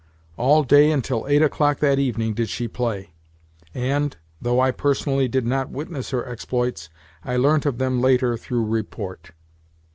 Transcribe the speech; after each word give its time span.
All 0.35 0.63
day 0.63 0.89
until 0.89 1.27
eight 1.27 1.43
o'clock 1.43 1.77
that 1.77 1.99
evening 1.99 2.33
did 2.33 2.49
she 2.49 2.67
play; 2.67 3.11
and, 3.71 4.17
though 4.41 4.59
I 4.59 4.71
personally 4.71 5.27
did 5.27 5.45
not 5.45 5.69
witness 5.69 6.09
her 6.09 6.27
exploits, 6.27 6.89
I 7.23 7.35
learnt 7.37 7.67
of 7.67 7.77
them 7.77 8.01
later 8.01 8.35
through 8.35 8.65
report. 8.65 9.29